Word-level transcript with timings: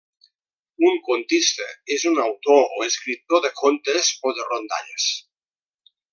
Un 0.87 0.95
contista 1.09 1.67
és 1.97 2.05
un 2.13 2.17
autor 2.23 2.73
o 2.79 2.87
escriptor 2.87 3.45
de 3.45 3.53
contes 3.61 4.11
o 4.31 4.35
de 4.41 4.49
rondalles. 4.51 5.11